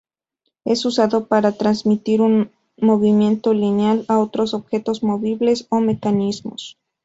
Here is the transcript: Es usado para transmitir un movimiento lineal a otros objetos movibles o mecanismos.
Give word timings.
Es 0.65 0.85
usado 0.85 1.27
para 1.27 1.51
transmitir 1.51 2.21
un 2.21 2.49
movimiento 2.75 3.53
lineal 3.53 4.03
a 4.07 4.17
otros 4.17 4.55
objetos 4.55 5.03
movibles 5.03 5.67
o 5.69 5.79
mecanismos. 5.79 6.79